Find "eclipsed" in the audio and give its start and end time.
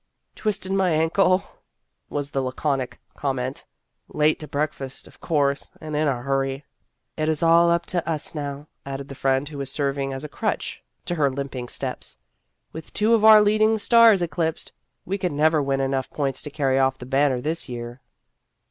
14.23-14.71